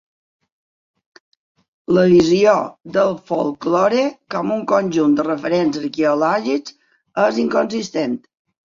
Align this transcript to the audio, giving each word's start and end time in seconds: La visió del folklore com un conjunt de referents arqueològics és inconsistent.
La 1.97 2.05
visió 2.13 2.55
del 2.97 3.13
folklore 3.29 4.09
com 4.37 4.57
un 4.59 4.67
conjunt 4.75 5.17
de 5.23 5.29
referents 5.31 5.81
arqueològics 5.85 6.79
és 7.31 7.43
inconsistent. 7.49 8.23